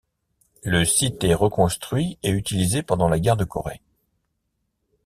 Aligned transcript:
Le 0.63 0.83
site 0.83 1.23
est 1.23 1.35
reconstruit 1.35 2.17
et 2.23 2.31
utilisé 2.31 2.81
pendant 2.81 3.07
la 3.07 3.19
guerre 3.19 3.37
de 3.37 3.43
Corée. 3.45 3.83